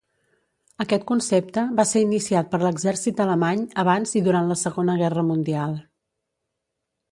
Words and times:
Aquest 0.85 1.03
concepte 1.11 1.65
va 1.79 1.85
ser 1.89 2.01
iniciat 2.05 2.49
per 2.55 2.61
l'exèrcit 2.63 3.23
alemany 3.27 3.63
abans 3.85 4.17
i 4.21 4.25
durant 4.31 4.49
la 4.53 4.59
Segona 4.65 4.99
Guerra 5.05 5.29
Mundial. 5.31 5.79